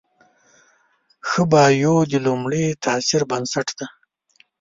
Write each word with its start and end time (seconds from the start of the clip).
ښه 1.29 1.43
بایو 1.51 1.95
د 2.11 2.13
لومړي 2.25 2.65
تاثر 2.85 3.21
بنسټ 3.31 3.67
دی. 3.77 3.87